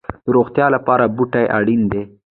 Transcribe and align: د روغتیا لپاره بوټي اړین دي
د 0.25 0.27
روغتیا 0.35 0.67
لپاره 0.75 1.05
بوټي 1.15 1.45
اړین 1.57 1.81
دي 1.91 2.03